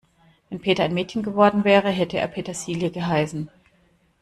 Wenn 0.49 0.59
Peter 0.59 0.83
ein 0.83 0.95
Mädchen 0.95 1.21
geworden 1.21 1.63
wäre, 1.63 1.91
hätte 1.91 2.17
er 2.17 2.27
Petersilie 2.27 2.89
geheißen. 2.89 3.51